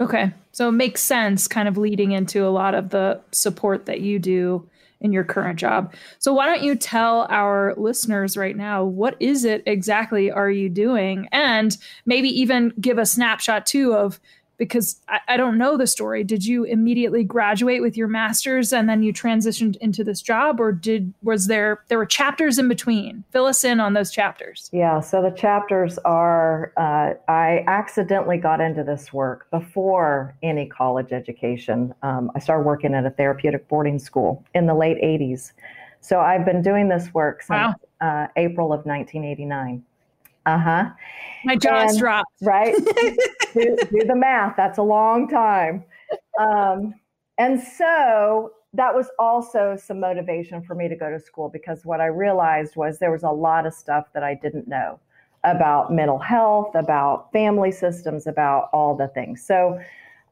Okay, 0.01 0.33
so 0.53 0.69
it 0.71 0.73
makes 0.73 1.03
sense, 1.03 1.47
kind 1.47 1.69
of 1.69 1.77
leading 1.77 2.13
into 2.13 2.47
a 2.47 2.49
lot 2.49 2.75
of 2.75 2.89
the 2.89 3.21
support 3.33 3.85
that 3.85 4.01
you 4.01 4.19
do 4.19 4.67
in 5.03 5.13
your 5.13 5.25
current 5.25 5.59
job. 5.59 5.93
So 6.19 6.33
why 6.33 6.47
don't 6.47 6.63
you 6.63 6.75
tell 6.75 7.27
our 7.31 7.75
listeners 7.77 8.37
right 8.37 8.57
now 8.57 8.85
what 8.85 9.17
is 9.19 9.45
it 9.45 9.63
exactly 9.67 10.31
are 10.31 10.51
you 10.51 10.71
doing, 10.71 11.29
and 11.33 11.77
maybe 12.07 12.29
even 12.29 12.73
give 12.81 12.97
a 12.97 13.05
snapshot 13.05 13.67
too 13.67 13.95
of 13.95 14.21
because 14.61 15.01
I, 15.09 15.21
I, 15.27 15.37
don't 15.39 15.57
know 15.57 15.79
the 15.79 15.87
story. 15.87 16.23
Did 16.23 16.45
you 16.45 16.65
immediately 16.65 17.25
graduate 17.25 17.81
with 17.81 17.97
your 17.97 18.09
master's 18.09 18.75
and 18.75 18.91
then 18.91 19.03
you 19.03 19.11
transitioned 19.11 19.77
into 19.79 20.05
this 20.05 20.21
job, 20.21 20.61
or 20.61 20.71
did 20.71 21.15
was 21.23 21.47
there 21.47 21.83
there 21.89 21.97
were 21.97 22.05
chapters 22.05 22.59
in 22.59 22.69
between? 22.69 23.25
Fill 23.33 23.47
us 23.47 23.65
in 23.65 23.81
on 23.81 23.95
those 23.95 24.11
chapters. 24.11 24.69
Yeah, 24.71 25.01
so 25.01 25.23
the 25.23 25.31
chapters 25.31 25.97
are 26.05 26.75
uh, 26.77 27.15
I 27.27 27.65
accidentally 27.67 28.37
got 28.37 28.61
into 28.61 28.85
this 28.85 29.15
work 29.15 29.51
before 29.51 30.37
any 30.43 30.67
college 30.67 31.11
education. 31.11 31.95
Um, 32.03 32.31
I 32.37 32.39
started 32.39 32.67
working 32.67 32.95
at 32.95 33.07
a 33.07 33.11
therapeutic 33.11 33.67
boarding 33.67 33.99
school 33.99 34.45
in 34.55 34.67
the 34.67 34.75
late 34.75 34.99
'80s. 34.99 35.53
So 36.03 36.21
I've 36.21 36.45
been 36.45 36.61
doing 36.61 36.89
this 36.89 37.13
work 37.15 37.43
since 37.43 37.51
wow. 37.51 37.75
uh, 38.01 38.27
April 38.37 38.75
of 38.75 38.85
1989. 38.85 39.83
Uh 40.47 40.59
huh. 40.59 40.91
My 41.45 41.57
jaw's 41.57 41.99
dropped. 41.99 42.33
Right. 42.43 42.75
do, 43.55 43.77
do, 43.77 44.05
the 44.07 44.17
math. 44.17 44.57
That's 44.57 44.79
a 44.79 44.83
long 44.83 45.29
time. 45.29 45.85
Um, 46.39 46.95
and 47.39 47.61
so 47.61 48.53
that 48.73 48.95
was 48.95 49.09
also 49.19 49.77
some 49.77 50.01
motivation 50.01 50.63
for 50.63 50.75
me 50.75 50.89
to 50.89 50.97
go 50.97 51.11
to 51.11 51.19
school 51.19 51.49
because 51.49 51.85
what 51.85 52.01
I 52.01 52.07
realized 52.07 52.77
was 52.77 52.99
there 52.99 53.11
was 53.11 53.23
a 53.23 53.31
lot 53.31 53.67
of 53.67 53.75
stuff 53.75 54.07
that 54.15 54.23
I 54.23 54.35
didn't 54.35 54.69
know 54.69 55.01
about 55.45 55.93
mental 55.93 56.19
health, 56.19 56.75
about 56.75 57.33
family 57.33 57.73
systems, 57.73 58.27
about 58.27 58.69
all 58.73 58.95
the 58.95 59.09
things. 59.09 59.45
So, 59.45 59.81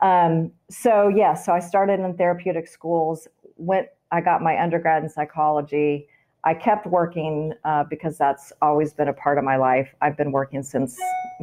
um, 0.00 0.52
so 0.70 1.08
yeah, 1.08 1.34
so 1.34 1.52
I 1.52 1.60
started 1.60 2.00
in 2.00 2.14
therapeutic 2.16 2.68
schools. 2.68 3.26
Went, 3.56 3.88
I 4.12 4.20
got 4.20 4.42
my 4.42 4.60
undergrad 4.62 5.02
in 5.02 5.08
psychology 5.08 6.08
I 6.44 6.54
kept 6.54 6.86
working 6.86 7.52
uh, 7.64 7.84
because 7.84 8.16
that's 8.16 8.52
always 8.62 8.92
been 8.92 9.08
a 9.08 9.12
part 9.12 9.38
of 9.38 9.44
my 9.44 9.56
life. 9.56 9.94
I've 10.00 10.16
been 10.16 10.32
working 10.32 10.62
since 10.62 10.98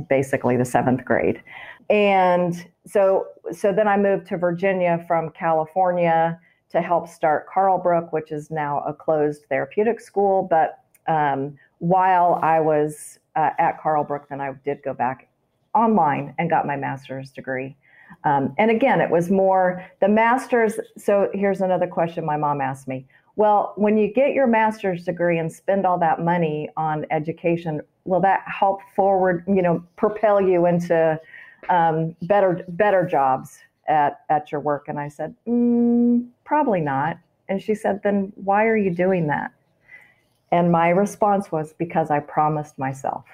basically 0.10 0.58
the 0.58 0.66
seventh 0.66 1.04
grade, 1.04 1.42
and 1.90 2.66
so 2.86 3.28
so 3.52 3.74
then 3.74 3.88
I 3.88 3.98
moved 3.98 4.28
to 4.28 4.38
Virginia 4.38 5.04
from 5.08 5.30
California 5.32 6.40
to 6.70 6.82
help 6.82 7.08
start 7.08 7.48
Carlbrook, 7.48 8.12
which 8.12 8.32
is 8.32 8.50
now 8.52 8.80
a 8.82 8.94
closed 8.94 9.44
therapeutic 9.50 10.00
school. 10.00 10.48
But 10.50 10.80
um, 11.08 11.58
while 11.80 12.40
I 12.42 12.60
was 12.60 13.20
uh, 13.36 13.52
at 13.60 13.80
Carlbrook, 13.80 14.30
then 14.30 14.42
I 14.42 14.54
did 14.64 14.82
go 14.84 14.94
back 14.94 15.28
online 15.74 16.34
and 16.40 16.50
got 16.50 16.66
my 16.66 16.75
master's 16.75 17.32
degree. 17.32 17.75
Um, 18.24 18.56
and 18.58 18.72
again, 18.72 19.02
it 19.02 19.10
was 19.10 19.30
more 19.30 19.86
the 20.00 20.08
master's. 20.08 20.80
So 20.98 21.30
here's 21.34 21.62
another 21.62 21.88
question 21.88 22.25
my 22.25 22.38
mom 22.38 22.62
asked 22.62 22.88
me 22.88 23.06
well, 23.36 23.74
when 23.75 23.98
you 23.98 24.12
get 24.12 24.34
your 24.34 24.48
master's 24.48 25.04
degree 25.04 25.38
and 25.38 25.51
spend 25.51 25.86
all 25.86 26.00
that 26.00 26.24
money 26.24 26.70
on 26.77 27.06
education, 27.12 27.82
will 28.06 28.22
that 28.22 28.44
help 28.48 28.82
forward, 28.96 29.44
you 29.48 29.62
know, 29.62 29.84
propel 29.98 30.39
you 30.42 30.65
into 30.65 31.20
um, 31.70 32.15
better 32.24 32.63
better 32.70 33.06
jobs 33.06 33.60
at 33.88 34.22
at 34.30 34.51
your 34.51 34.62
work? 34.62 34.88
And 34.88 35.00
I 35.00 35.10
said, 35.10 35.36
mm, 35.48 36.25
probably 36.46 36.82
not. 36.82 37.18
And 37.50 37.62
she 37.62 37.75
said, 37.75 38.01
then 38.04 38.32
why 38.36 38.65
are 38.65 38.77
you 38.77 38.89
doing 38.89 39.27
that? 39.27 39.51
And 40.51 40.72
my 40.72 40.89
response 40.89 41.51
was 41.51 41.74
because 41.74 42.10
I 42.10 42.20
promised 42.20 42.80
myself. 42.80 43.25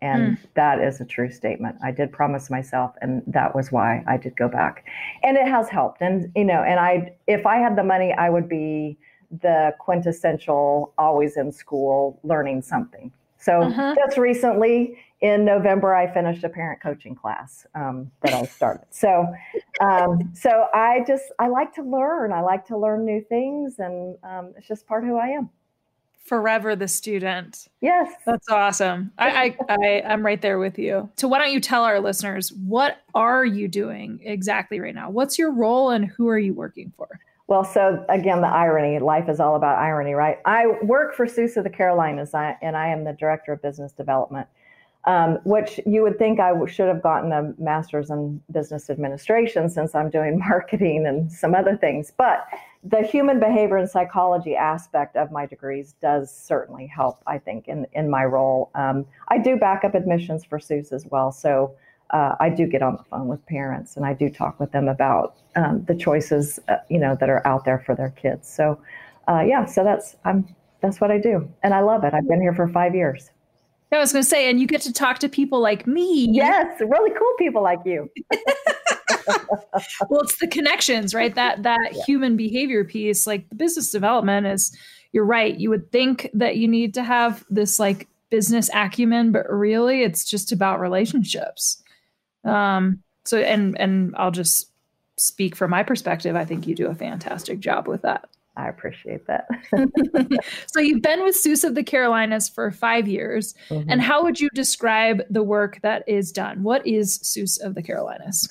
And 0.00 0.36
mm. 0.36 0.38
that 0.54 0.80
is 0.80 1.00
a 1.00 1.04
true 1.04 1.30
statement. 1.30 1.76
I 1.82 1.90
did 1.90 2.12
promise 2.12 2.50
myself, 2.50 2.94
and 3.00 3.22
that 3.26 3.54
was 3.54 3.72
why 3.72 4.04
I 4.06 4.16
did 4.16 4.36
go 4.36 4.48
back. 4.48 4.84
And 5.22 5.36
it 5.36 5.46
has 5.46 5.68
helped. 5.68 6.02
And, 6.02 6.30
you 6.36 6.44
know, 6.44 6.62
and 6.62 6.78
I, 6.78 7.14
if 7.26 7.46
I 7.46 7.56
had 7.56 7.76
the 7.76 7.84
money, 7.84 8.12
I 8.12 8.28
would 8.28 8.48
be 8.48 8.98
the 9.40 9.74
quintessential 9.78 10.92
always 10.98 11.36
in 11.36 11.52
school 11.52 12.18
learning 12.22 12.62
something. 12.62 13.12
So 13.38 13.60
uh-huh. 13.60 13.94
just 13.94 14.16
recently 14.16 14.98
in 15.20 15.44
November, 15.44 15.94
I 15.94 16.12
finished 16.12 16.44
a 16.44 16.48
parent 16.48 16.80
coaching 16.82 17.14
class 17.14 17.66
um, 17.74 18.10
that 18.22 18.32
I 18.34 18.44
started. 18.44 18.86
So, 18.90 19.26
um, 19.80 20.32
so 20.34 20.66
I 20.74 21.04
just 21.06 21.24
I 21.38 21.48
like 21.48 21.74
to 21.74 21.82
learn. 21.82 22.32
I 22.32 22.40
like 22.40 22.66
to 22.66 22.78
learn 22.78 23.04
new 23.04 23.22
things, 23.22 23.78
and 23.78 24.16
um, 24.22 24.54
it's 24.56 24.66
just 24.66 24.86
part 24.86 25.04
of 25.04 25.10
who 25.10 25.18
I 25.18 25.28
am. 25.28 25.50
Forever 26.24 26.74
the 26.74 26.88
student. 26.88 27.68
Yes, 27.82 28.10
that's 28.24 28.48
awesome. 28.48 29.12
I, 29.18 29.56
I, 29.68 29.74
I 29.74 30.02
I'm 30.06 30.24
right 30.24 30.40
there 30.40 30.58
with 30.58 30.78
you. 30.78 31.10
So 31.18 31.28
why 31.28 31.38
don't 31.38 31.52
you 31.52 31.60
tell 31.60 31.84
our 31.84 32.00
listeners 32.00 32.50
what 32.52 33.02
are 33.14 33.44
you 33.44 33.68
doing 33.68 34.20
exactly 34.22 34.80
right 34.80 34.94
now? 34.94 35.10
What's 35.10 35.38
your 35.38 35.52
role, 35.52 35.90
and 35.90 36.06
who 36.06 36.28
are 36.28 36.38
you 36.38 36.54
working 36.54 36.92
for? 36.96 37.08
Well, 37.46 37.64
so 37.64 38.04
again, 38.08 38.40
the 38.40 38.48
irony, 38.48 38.98
life 38.98 39.28
is 39.28 39.38
all 39.38 39.54
about 39.54 39.78
irony, 39.78 40.14
right? 40.14 40.38
I 40.46 40.66
work 40.82 41.14
for 41.14 41.26
SUWS 41.26 41.58
of 41.58 41.64
the 41.64 41.70
Carolinas, 41.70 42.30
and 42.34 42.76
I 42.76 42.88
am 42.88 43.04
the 43.04 43.12
director 43.12 43.52
of 43.52 43.60
business 43.60 43.92
development, 43.92 44.48
um, 45.04 45.38
which 45.44 45.78
you 45.84 46.02
would 46.02 46.18
think 46.18 46.40
I 46.40 46.52
should 46.64 46.88
have 46.88 47.02
gotten 47.02 47.32
a 47.32 47.52
master's 47.58 48.08
in 48.08 48.40
business 48.50 48.88
administration 48.88 49.68
since 49.68 49.94
I'm 49.94 50.08
doing 50.08 50.38
marketing 50.48 51.06
and 51.06 51.30
some 51.30 51.54
other 51.54 51.76
things. 51.76 52.10
But 52.16 52.46
the 52.82 53.02
human 53.02 53.40
behavior 53.40 53.76
and 53.76 53.90
psychology 53.90 54.56
aspect 54.56 55.14
of 55.16 55.30
my 55.30 55.44
degrees 55.44 55.94
does 56.00 56.34
certainly 56.34 56.86
help, 56.86 57.22
I 57.26 57.36
think, 57.36 57.68
in, 57.68 57.86
in 57.92 58.08
my 58.08 58.24
role. 58.24 58.70
Um, 58.74 59.04
I 59.28 59.36
do 59.36 59.56
backup 59.56 59.94
admissions 59.94 60.46
for 60.46 60.58
SUWS 60.58 60.92
as 60.92 61.06
well. 61.10 61.30
So 61.30 61.74
uh, 62.14 62.36
I 62.38 62.48
do 62.48 62.66
get 62.66 62.80
on 62.80 62.96
the 62.96 63.02
phone 63.10 63.26
with 63.26 63.44
parents 63.46 63.96
and 63.96 64.06
I 64.06 64.14
do 64.14 64.30
talk 64.30 64.60
with 64.60 64.70
them 64.70 64.86
about 64.86 65.36
um, 65.56 65.84
the 65.86 65.96
choices, 65.96 66.60
uh, 66.68 66.76
you 66.88 66.98
know, 66.98 67.16
that 67.18 67.28
are 67.28 67.44
out 67.46 67.64
there 67.64 67.82
for 67.84 67.96
their 67.96 68.10
kids. 68.10 68.48
So, 68.48 68.80
uh, 69.28 69.42
yeah, 69.46 69.64
so 69.64 69.82
that's 69.82 70.16
I'm 70.24 70.46
that's 70.80 71.00
what 71.00 71.10
I 71.10 71.18
do, 71.18 71.48
and 71.62 71.74
I 71.74 71.80
love 71.80 72.04
it. 72.04 72.14
I've 72.14 72.28
been 72.28 72.40
here 72.40 72.54
for 72.54 72.68
five 72.68 72.94
years. 72.94 73.30
I 73.90 73.98
was 73.98 74.12
going 74.12 74.24
to 74.24 74.28
say, 74.28 74.50
and 74.50 74.60
you 74.60 74.66
get 74.66 74.80
to 74.82 74.92
talk 74.92 75.20
to 75.20 75.28
people 75.28 75.60
like 75.60 75.86
me. 75.86 76.28
Yes, 76.30 76.80
really 76.80 77.10
cool 77.16 77.32
people 77.38 77.62
like 77.62 77.78
you. 77.84 78.10
well, 80.08 80.20
it's 80.20 80.38
the 80.38 80.48
connections, 80.48 81.14
right? 81.14 81.34
That 81.34 81.62
that 81.62 81.92
yeah. 81.92 82.02
human 82.04 82.36
behavior 82.36 82.84
piece, 82.84 83.26
like 83.26 83.48
the 83.48 83.56
business 83.56 83.90
development, 83.90 84.46
is. 84.46 84.76
You're 85.12 85.24
right. 85.24 85.56
You 85.56 85.70
would 85.70 85.92
think 85.92 86.28
that 86.34 86.56
you 86.56 86.66
need 86.66 86.92
to 86.94 87.04
have 87.04 87.44
this 87.48 87.78
like 87.78 88.08
business 88.30 88.68
acumen, 88.74 89.30
but 89.30 89.48
really, 89.48 90.02
it's 90.02 90.24
just 90.24 90.50
about 90.50 90.80
relationships 90.80 91.83
um, 92.44 93.02
so 93.24 93.38
and 93.38 93.78
and 93.80 94.14
I'll 94.16 94.30
just 94.30 94.70
speak 95.16 95.56
from 95.56 95.70
my 95.70 95.82
perspective. 95.82 96.36
I 96.36 96.44
think 96.44 96.66
you 96.66 96.74
do 96.74 96.88
a 96.88 96.94
fantastic 96.94 97.60
job 97.60 97.86
with 97.86 98.02
that. 98.02 98.28
I 98.56 98.68
appreciate 98.68 99.26
that. 99.26 99.48
so 100.72 100.80
you've 100.80 101.02
been 101.02 101.24
with 101.24 101.34
SUWS 101.34 101.64
of 101.64 101.74
the 101.74 101.82
Carolinas 101.82 102.48
for 102.48 102.70
five 102.70 103.08
years. 103.08 103.54
Mm-hmm. 103.68 103.90
And 103.90 104.00
how 104.00 104.22
would 104.22 104.38
you 104.38 104.48
describe 104.54 105.22
the 105.28 105.42
work 105.42 105.80
that 105.82 106.04
is 106.08 106.30
done? 106.30 106.62
What 106.62 106.86
is 106.86 107.18
SUWS 107.22 107.58
of 107.58 107.74
the 107.74 107.82
Carolinas? 107.82 108.48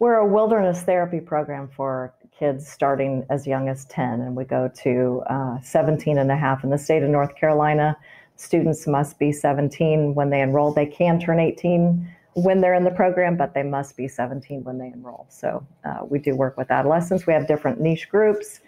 We're 0.00 0.16
a 0.16 0.26
wilderness 0.26 0.82
therapy 0.82 1.20
program 1.20 1.68
for 1.74 2.12
kids 2.38 2.68
starting 2.68 3.26
as 3.30 3.46
young 3.46 3.68
as 3.68 3.84
10, 3.86 4.20
and 4.20 4.36
we 4.36 4.44
go 4.44 4.70
to 4.82 5.22
uh, 5.28 5.60
17 5.60 6.18
and 6.18 6.30
a 6.30 6.36
half 6.36 6.62
in 6.62 6.70
the 6.70 6.78
state 6.78 7.02
of 7.02 7.10
North 7.10 7.34
Carolina. 7.34 7.96
Students 8.36 8.86
must 8.86 9.18
be 9.18 9.32
17 9.32 10.14
when 10.14 10.30
they 10.30 10.40
enroll. 10.40 10.72
They 10.72 10.86
can 10.86 11.18
turn 11.18 11.40
18 11.40 12.08
when 12.38 12.60
they're 12.60 12.74
in 12.74 12.84
the 12.84 12.90
program, 12.92 13.36
but 13.36 13.52
they 13.52 13.64
must 13.64 13.96
be 13.96 14.06
17 14.06 14.62
when 14.62 14.78
they 14.78 14.86
enroll. 14.86 15.26
So 15.28 15.66
uh, 15.84 16.04
we 16.08 16.20
do 16.20 16.36
work 16.36 16.56
with 16.56 16.70
adolescents. 16.70 17.26
We 17.26 17.32
have 17.32 17.48
different 17.48 17.80
niche 17.80 18.08
groups. 18.08 18.60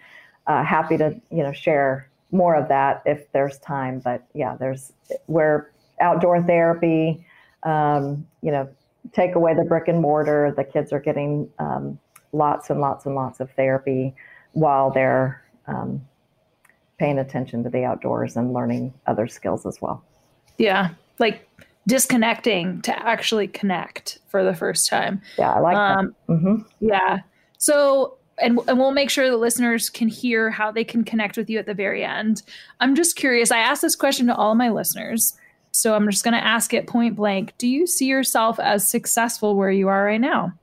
Uh, 0.47 0.63
happy 0.63 0.97
to 0.97 1.19
you 1.29 1.43
know 1.43 1.53
share 1.53 2.09
more 2.31 2.55
of 2.55 2.67
that 2.67 3.01
if 3.05 3.31
there's 3.31 3.59
time. 3.59 3.99
But 3.99 4.23
yeah, 4.33 4.57
there's 4.59 4.91
where 5.27 5.71
outdoor 6.01 6.41
therapy. 6.43 7.25
Um, 7.63 8.27
you 8.41 8.51
know, 8.51 8.67
take 9.13 9.35
away 9.35 9.53
the 9.53 9.63
brick 9.63 9.87
and 9.87 10.01
mortar. 10.01 10.53
The 10.55 10.63
kids 10.65 10.91
are 10.91 10.99
getting 10.99 11.49
um, 11.59 11.97
lots 12.33 12.69
and 12.69 12.81
lots 12.81 13.05
and 13.05 13.15
lots 13.15 13.39
of 13.39 13.51
therapy 13.51 14.13
while 14.51 14.91
they're 14.91 15.41
um, 15.67 16.01
paying 16.99 17.19
attention 17.19 17.63
to 17.63 17.69
the 17.69 17.85
outdoors 17.85 18.35
and 18.35 18.51
learning 18.51 18.93
other 19.07 19.27
skills 19.27 19.65
as 19.65 19.79
well. 19.79 20.03
Yeah, 20.57 20.89
like 21.19 21.47
disconnecting 21.87 22.81
to 22.83 23.07
actually 23.07 23.47
connect 23.47 24.19
for 24.27 24.43
the 24.43 24.53
first 24.53 24.87
time. 24.87 25.21
Yeah, 25.37 25.53
I 25.53 25.59
like 25.59 25.75
um, 25.75 26.15
that. 26.27 26.33
Mm-hmm. 26.33 26.55
Yeah. 26.79 27.19
So, 27.57 28.17
and, 28.37 28.59
and 28.67 28.79
we'll 28.79 28.91
make 28.91 29.09
sure 29.09 29.29
the 29.29 29.37
listeners 29.37 29.89
can 29.89 30.07
hear 30.07 30.49
how 30.49 30.71
they 30.71 30.83
can 30.83 31.03
connect 31.03 31.37
with 31.37 31.49
you 31.49 31.59
at 31.59 31.65
the 31.65 31.73
very 31.73 32.03
end. 32.03 32.43
I'm 32.79 32.95
just 32.95 33.15
curious. 33.15 33.51
I 33.51 33.59
asked 33.59 33.81
this 33.81 33.95
question 33.95 34.27
to 34.27 34.35
all 34.35 34.55
my 34.55 34.69
listeners. 34.69 35.37
So 35.71 35.95
I'm 35.95 36.09
just 36.09 36.23
going 36.23 36.33
to 36.33 36.43
ask 36.43 36.73
it 36.73 36.87
point 36.87 37.15
blank. 37.15 37.53
Do 37.57 37.67
you 37.67 37.87
see 37.87 38.05
yourself 38.05 38.59
as 38.59 38.87
successful 38.89 39.55
where 39.55 39.71
you 39.71 39.87
are 39.87 40.05
right 40.05 40.19
now? 40.19 40.53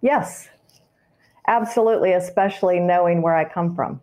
Yes, 0.00 0.48
absolutely, 1.46 2.12
especially 2.12 2.80
knowing 2.80 3.20
where 3.20 3.36
I 3.36 3.44
come 3.44 3.74
from 3.74 4.00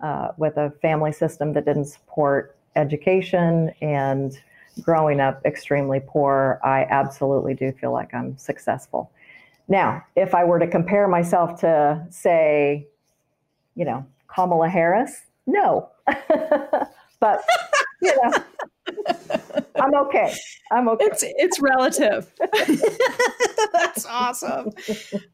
uh, 0.00 0.28
with 0.36 0.56
a 0.56 0.72
family 0.80 1.12
system 1.12 1.52
that 1.54 1.64
didn't 1.64 1.86
support 1.86 2.56
education 2.76 3.72
and 3.82 4.40
growing 4.82 5.20
up 5.20 5.44
extremely 5.44 6.00
poor, 6.06 6.60
I 6.62 6.86
absolutely 6.90 7.54
do 7.54 7.72
feel 7.72 7.92
like 7.92 8.14
I'm 8.14 8.36
successful. 8.36 9.10
Now, 9.68 10.04
if 10.16 10.34
I 10.34 10.44
were 10.44 10.58
to 10.58 10.66
compare 10.66 11.08
myself 11.08 11.60
to, 11.60 12.06
say, 12.10 12.86
you 13.74 13.84
know, 13.84 14.06
Kamala 14.28 14.68
Harris, 14.68 15.22
no. 15.46 15.88
but, 17.20 17.42
you 18.02 18.14
know, 18.22 18.32
I'm 19.76 19.94
okay. 19.94 20.34
I'm 20.70 20.88
okay. 20.88 21.04
It's 21.04 21.24
it's 21.26 21.60
relative. 21.60 22.32
That's 23.72 24.06
awesome. 24.06 24.70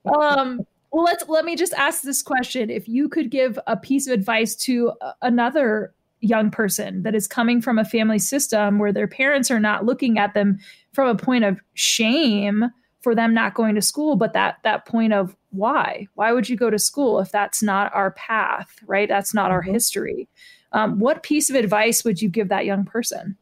Um, 0.06 0.60
well, 0.90 1.04
let's 1.04 1.28
let 1.28 1.44
me 1.44 1.56
just 1.56 1.72
ask 1.74 2.02
this 2.02 2.22
question: 2.22 2.70
If 2.70 2.88
you 2.88 3.08
could 3.08 3.30
give 3.30 3.58
a 3.66 3.76
piece 3.76 4.06
of 4.06 4.12
advice 4.12 4.56
to 4.56 4.92
another 5.22 5.92
young 6.20 6.50
person 6.50 7.02
that 7.02 7.14
is 7.14 7.26
coming 7.26 7.62
from 7.62 7.78
a 7.78 7.84
family 7.84 8.18
system 8.18 8.78
where 8.78 8.92
their 8.92 9.08
parents 9.08 9.50
are 9.50 9.60
not 9.60 9.84
looking 9.84 10.18
at 10.18 10.34
them 10.34 10.58
from 10.92 11.08
a 11.08 11.14
point 11.14 11.44
of 11.44 11.60
shame 11.74 12.66
for 13.00 13.14
them 13.14 13.32
not 13.32 13.54
going 13.54 13.74
to 13.74 13.82
school, 13.82 14.16
but 14.16 14.34
that 14.34 14.58
that 14.62 14.86
point 14.86 15.12
of 15.12 15.34
why? 15.50 16.06
Why 16.14 16.32
would 16.32 16.48
you 16.48 16.56
go 16.56 16.70
to 16.70 16.78
school 16.78 17.18
if 17.18 17.32
that's 17.32 17.62
not 17.62 17.92
our 17.94 18.12
path, 18.12 18.76
right? 18.86 19.08
That's 19.08 19.34
not 19.34 19.46
mm-hmm. 19.46 19.52
our 19.52 19.62
history. 19.62 20.28
Um, 20.72 20.98
what 20.98 21.22
piece 21.22 21.50
of 21.50 21.56
advice 21.56 22.04
would 22.04 22.22
you 22.22 22.28
give 22.28 22.48
that 22.48 22.66
young 22.66 22.84
person? 22.84 23.36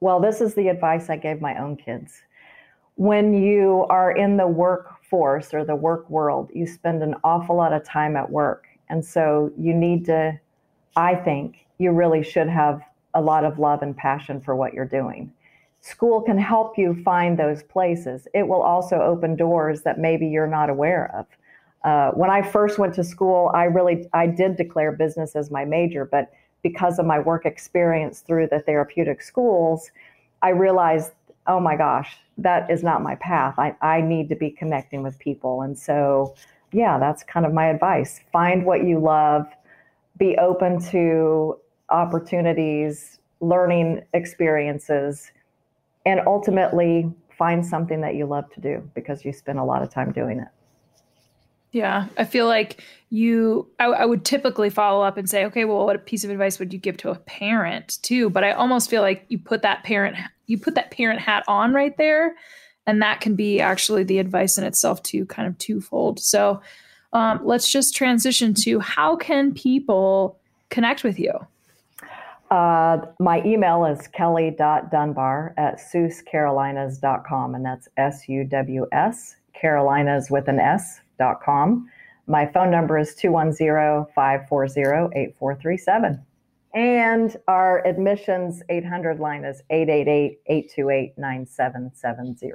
Well, 0.00 0.20
this 0.20 0.40
is 0.40 0.54
the 0.54 0.68
advice 0.68 1.10
I 1.10 1.16
gave 1.16 1.40
my 1.40 1.58
own 1.58 1.76
kids. 1.76 2.22
When 2.94 3.34
you 3.34 3.86
are 3.90 4.12
in 4.12 4.38
the 4.38 4.46
workforce 4.46 5.52
or 5.52 5.64
the 5.64 5.76
work 5.76 6.08
world, 6.08 6.50
you 6.54 6.66
spend 6.66 7.02
an 7.02 7.14
awful 7.24 7.56
lot 7.56 7.72
of 7.72 7.84
time 7.84 8.16
at 8.16 8.30
work. 8.30 8.66
And 8.88 9.04
so 9.04 9.52
you 9.58 9.74
need 9.74 10.06
to, 10.06 10.38
I 10.96 11.14
think, 11.16 11.65
you 11.78 11.92
really 11.92 12.22
should 12.22 12.48
have 12.48 12.82
a 13.14 13.20
lot 13.20 13.44
of 13.44 13.58
love 13.58 13.82
and 13.82 13.96
passion 13.96 14.40
for 14.40 14.54
what 14.54 14.74
you're 14.74 14.84
doing. 14.84 15.32
School 15.80 16.20
can 16.20 16.38
help 16.38 16.76
you 16.76 17.00
find 17.04 17.38
those 17.38 17.62
places. 17.62 18.26
It 18.34 18.48
will 18.48 18.62
also 18.62 18.96
open 18.96 19.36
doors 19.36 19.82
that 19.82 19.98
maybe 19.98 20.26
you're 20.26 20.46
not 20.46 20.68
aware 20.68 21.14
of. 21.14 21.26
Uh, 21.84 22.10
when 22.12 22.30
I 22.30 22.42
first 22.42 22.78
went 22.78 22.94
to 22.94 23.04
school, 23.04 23.50
I 23.54 23.64
really 23.64 24.08
I 24.12 24.26
did 24.26 24.56
declare 24.56 24.90
business 24.90 25.36
as 25.36 25.50
my 25.50 25.64
major, 25.64 26.04
but 26.04 26.32
because 26.62 26.98
of 26.98 27.06
my 27.06 27.20
work 27.20 27.46
experience 27.46 28.20
through 28.20 28.48
the 28.48 28.60
therapeutic 28.60 29.22
schools, 29.22 29.92
I 30.42 30.48
realized, 30.48 31.12
oh 31.46 31.60
my 31.60 31.76
gosh, 31.76 32.16
that 32.38 32.68
is 32.70 32.82
not 32.82 33.02
my 33.02 33.14
path. 33.16 33.54
I, 33.56 33.76
I 33.80 34.00
need 34.00 34.28
to 34.30 34.34
be 34.34 34.50
connecting 34.50 35.02
with 35.02 35.16
people. 35.20 35.62
And 35.62 35.78
so, 35.78 36.34
yeah, 36.72 36.98
that's 36.98 37.22
kind 37.22 37.46
of 37.46 37.52
my 37.52 37.68
advice. 37.68 38.20
Find 38.32 38.66
what 38.66 38.84
you 38.84 38.98
love, 38.98 39.46
be 40.18 40.36
open 40.38 40.80
to 40.90 41.56
opportunities, 41.90 43.18
learning 43.40 44.02
experiences, 44.12 45.30
and 46.04 46.20
ultimately 46.26 47.10
find 47.36 47.64
something 47.64 48.00
that 48.00 48.14
you 48.14 48.26
love 48.26 48.50
to 48.50 48.60
do 48.60 48.90
because 48.94 49.24
you 49.24 49.32
spend 49.32 49.58
a 49.58 49.64
lot 49.64 49.82
of 49.82 49.90
time 49.90 50.12
doing 50.12 50.40
it. 50.40 50.48
Yeah, 51.72 52.06
I 52.16 52.24
feel 52.24 52.46
like 52.46 52.82
you, 53.10 53.68
I, 53.78 53.86
I, 53.86 54.04
would 54.06 54.24
typically 54.24 54.70
follow 54.70 55.04
up 55.04 55.18
and 55.18 55.28
say, 55.28 55.44
okay, 55.44 55.66
well, 55.66 55.84
what 55.84 56.06
piece 56.06 56.24
of 56.24 56.30
advice 56.30 56.58
would 56.58 56.72
you 56.72 56.78
give 56.78 56.96
to 56.98 57.10
a 57.10 57.16
parent 57.16 57.98
too? 58.02 58.30
But 58.30 58.44
I 58.44 58.52
almost 58.52 58.88
feel 58.88 59.02
like 59.02 59.26
you 59.28 59.38
put 59.38 59.62
that 59.62 59.82
parent, 59.84 60.16
you 60.46 60.58
put 60.58 60.74
that 60.76 60.90
parent 60.90 61.20
hat 61.20 61.44
on 61.46 61.74
right 61.74 61.94
there, 61.98 62.34
and 62.86 63.02
that 63.02 63.20
can 63.20 63.34
be 63.34 63.60
actually 63.60 64.04
the 64.04 64.18
advice 64.18 64.56
in 64.56 64.64
itself 64.64 65.02
too, 65.02 65.26
kind 65.26 65.48
of 65.48 65.58
twofold. 65.58 66.18
So 66.18 66.62
um, 67.12 67.40
let's 67.44 67.70
just 67.70 67.94
transition 67.94 68.54
to 68.62 68.80
how 68.80 69.16
can 69.16 69.52
people 69.52 70.38
connect 70.70 71.04
with 71.04 71.18
you? 71.18 71.32
Uh, 72.50 72.98
my 73.18 73.42
email 73.44 73.84
is 73.84 74.06
kelly.dunbar 74.08 75.54
at 75.56 75.78
suwscarolinas.com, 75.78 77.54
and 77.54 77.64
that's 77.64 77.88
S 77.96 78.28
U 78.28 78.44
W 78.44 78.86
S, 78.92 79.36
Carolinas 79.52 80.30
with 80.30 80.48
an 80.48 80.60
S 80.60 81.00
dot 81.18 81.42
com. 81.42 81.88
My 82.28 82.46
phone 82.46 82.70
number 82.70 82.98
is 82.98 83.14
210 83.14 84.06
540 84.14 84.80
8437. 85.16 86.24
And 86.74 87.36
our 87.48 87.86
admissions 87.86 88.62
800 88.68 89.18
line 89.18 89.44
is 89.44 89.62
888 89.70 90.40
828 90.46 91.18
9770. 91.18 92.52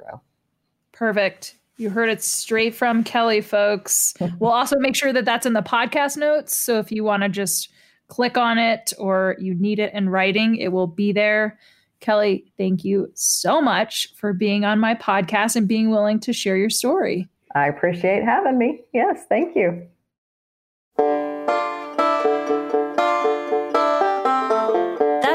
Perfect. 0.91 1.55
You 1.77 1.89
heard 1.89 2.09
it 2.09 2.21
straight 2.21 2.75
from 2.75 3.03
Kelly, 3.03 3.41
folks. 3.41 4.13
we'll 4.39 4.51
also 4.51 4.77
make 4.77 4.95
sure 4.95 5.11
that 5.11 5.25
that's 5.25 5.45
in 5.45 5.53
the 5.53 5.63
podcast 5.63 6.17
notes. 6.17 6.55
So 6.55 6.77
if 6.77 6.91
you 6.91 7.03
want 7.03 7.23
to 7.23 7.29
just 7.29 7.69
click 8.11 8.37
on 8.37 8.57
it 8.57 8.91
or 8.99 9.37
you 9.39 9.55
need 9.55 9.79
it 9.79 9.93
in 9.93 10.09
writing, 10.09 10.57
it 10.57 10.73
will 10.73 10.85
be 10.85 11.13
there. 11.13 11.57
Kelly, 12.01 12.51
thank 12.57 12.83
you 12.83 13.09
so 13.13 13.61
much 13.61 14.13
for 14.17 14.33
being 14.33 14.65
on 14.65 14.79
my 14.79 14.95
podcast 14.95 15.55
and 15.55 15.65
being 15.65 15.89
willing 15.89 16.19
to 16.19 16.33
share 16.33 16.57
your 16.57 16.69
story. 16.69 17.29
I 17.55 17.67
appreciate 17.67 18.23
having 18.23 18.57
me. 18.57 18.81
Yes, 18.93 19.23
thank 19.29 19.55
you. 19.55 19.87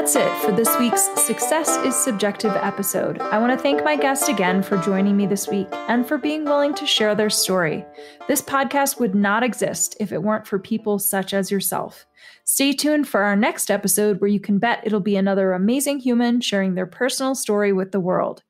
That's 0.07 0.15
it 0.15 0.45
for 0.45 0.53
this 0.53 0.73
week's 0.79 1.03
Success 1.21 1.75
is 1.85 1.93
Subjective 1.93 2.55
episode. 2.55 3.19
I 3.19 3.37
want 3.39 3.51
to 3.51 3.61
thank 3.61 3.83
my 3.83 3.97
guest 3.97 4.29
again 4.29 4.63
for 4.63 4.77
joining 4.77 5.17
me 5.17 5.25
this 5.25 5.49
week 5.49 5.67
and 5.89 6.07
for 6.07 6.17
being 6.17 6.45
willing 6.45 6.73
to 6.75 6.85
share 6.85 7.13
their 7.13 7.29
story. 7.29 7.83
This 8.25 8.41
podcast 8.41 9.01
would 9.01 9.13
not 9.13 9.43
exist 9.43 9.97
if 9.99 10.13
it 10.13 10.23
weren't 10.23 10.47
for 10.47 10.59
people 10.59 10.97
such 10.97 11.33
as 11.33 11.51
yourself. 11.51 12.05
Stay 12.45 12.71
tuned 12.71 13.05
for 13.05 13.23
our 13.23 13.35
next 13.35 13.69
episode 13.69 14.21
where 14.21 14.29
you 14.29 14.39
can 14.39 14.59
bet 14.59 14.79
it'll 14.85 15.01
be 15.01 15.17
another 15.17 15.51
amazing 15.51 15.99
human 15.99 16.39
sharing 16.39 16.75
their 16.75 16.85
personal 16.85 17.35
story 17.35 17.73
with 17.73 17.91
the 17.91 17.99
world. 17.99 18.43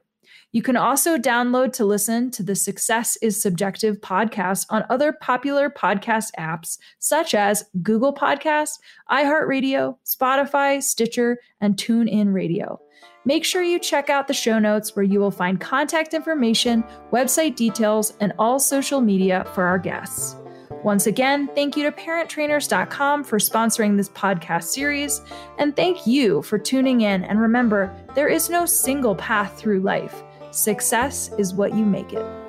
You 0.50 0.62
can 0.62 0.76
also 0.78 1.18
download 1.18 1.74
to 1.74 1.84
listen 1.84 2.30
to 2.30 2.42
the 2.42 2.54
Success 2.54 3.18
is 3.20 3.40
Subjective 3.40 4.00
podcast 4.00 4.64
on 4.70 4.86
other 4.88 5.12
popular 5.12 5.68
podcast 5.68 6.28
apps 6.38 6.78
such 6.98 7.34
as 7.34 7.64
Google 7.82 8.14
Podcasts, 8.14 8.78
iHeartRadio, 9.10 9.98
Spotify, 10.06 10.82
Stitcher, 10.82 11.38
and 11.60 11.76
TuneIn 11.76 12.32
Radio. 12.32 12.80
Make 13.26 13.44
sure 13.44 13.62
you 13.62 13.78
check 13.78 14.08
out 14.08 14.26
the 14.26 14.32
show 14.32 14.58
notes 14.58 14.96
where 14.96 15.04
you 15.04 15.20
will 15.20 15.30
find 15.30 15.60
contact 15.60 16.14
information, 16.14 16.82
website 17.12 17.54
details, 17.54 18.14
and 18.20 18.32
all 18.38 18.58
social 18.58 19.02
media 19.02 19.46
for 19.54 19.64
our 19.64 19.78
guests. 19.78 20.34
Once 20.82 21.06
again, 21.06 21.48
thank 21.54 21.76
you 21.76 21.82
to 21.82 21.92
parenttrainers.com 21.92 23.24
for 23.24 23.38
sponsoring 23.38 23.98
this 23.98 24.08
podcast 24.08 24.64
series. 24.64 25.20
And 25.58 25.76
thank 25.76 26.06
you 26.06 26.40
for 26.40 26.58
tuning 26.58 27.02
in. 27.02 27.24
And 27.24 27.38
remember, 27.38 27.94
there 28.14 28.28
is 28.28 28.48
no 28.48 28.64
single 28.64 29.14
path 29.14 29.58
through 29.58 29.80
life. 29.80 30.22
Success 30.50 31.30
is 31.38 31.54
what 31.54 31.74
you 31.74 31.84
make 31.84 32.12
it. 32.12 32.47